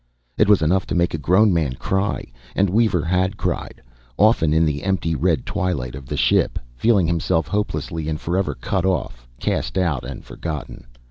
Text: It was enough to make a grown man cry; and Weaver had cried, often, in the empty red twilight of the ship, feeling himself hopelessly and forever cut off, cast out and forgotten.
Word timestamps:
It 0.35 0.49
was 0.49 0.63
enough 0.63 0.87
to 0.87 0.95
make 0.95 1.13
a 1.13 1.19
grown 1.19 1.53
man 1.53 1.73
cry; 1.75 2.25
and 2.55 2.71
Weaver 2.71 3.03
had 3.05 3.37
cried, 3.37 3.83
often, 4.17 4.51
in 4.51 4.65
the 4.65 4.81
empty 4.81 5.13
red 5.13 5.45
twilight 5.45 5.93
of 5.93 6.07
the 6.07 6.17
ship, 6.17 6.57
feeling 6.75 7.05
himself 7.05 7.47
hopelessly 7.47 8.09
and 8.09 8.19
forever 8.19 8.55
cut 8.55 8.83
off, 8.83 9.27
cast 9.39 9.77
out 9.77 10.03
and 10.03 10.25
forgotten. 10.25 10.87